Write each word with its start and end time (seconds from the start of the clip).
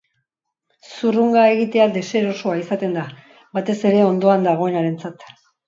Zurrunga 0.93 1.43
egitea 1.57 1.85
deserosoa 1.99 2.57
izaten 2.63 2.99
da, 3.01 3.05
batez 3.61 3.79
ere 3.93 4.03
ondoan 4.09 4.51
dagoenarentzat. 4.51 5.31